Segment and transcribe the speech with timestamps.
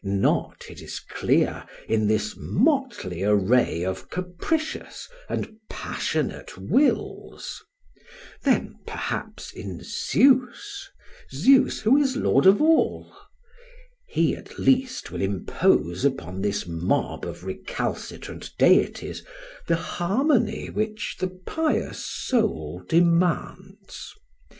[0.03, 7.63] Not, it is clear, in this motley array of capricious and passionate wills!
[8.41, 10.89] Then, perhaps, in Zeus,
[11.31, 13.13] Zeus, who is lord of all?
[14.07, 19.23] He, at least, will impose upon this mob of recalcitrant deities
[19.67, 24.15] the harmony which the pious soul demands.